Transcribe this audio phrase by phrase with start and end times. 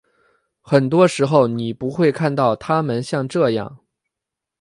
[0.61, 3.81] 很多时候你不会看到他们像这样。